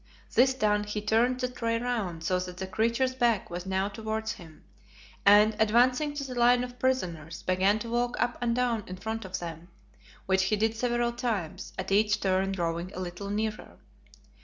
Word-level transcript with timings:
This 0.33 0.55
done 0.55 0.85
he 0.85 0.99
turned 0.99 1.39
the 1.41 1.47
tray 1.47 1.77
round 1.77 2.23
so 2.23 2.39
that 2.39 2.57
the 2.57 2.65
creature's 2.65 3.13
back 3.13 3.51
was 3.51 3.67
now 3.67 3.87
towards 3.87 4.31
him, 4.31 4.63
and, 5.27 5.55
advancing 5.59 6.15
to 6.15 6.23
the 6.23 6.33
line 6.33 6.63
of 6.63 6.79
prisoners, 6.79 7.43
began 7.43 7.77
to 7.77 7.89
walk 7.91 8.19
up 8.19 8.35
and 8.41 8.55
down 8.55 8.83
in 8.87 8.97
front 8.97 9.25
of 9.25 9.37
them, 9.37 9.67
which 10.25 10.45
he 10.45 10.55
did 10.55 10.75
several 10.75 11.11
times, 11.11 11.73
at 11.77 11.91
each 11.91 12.19
turn 12.19 12.51
drawing 12.51 12.91
a 12.95 12.99
little 12.99 13.29
nearer. 13.29 13.77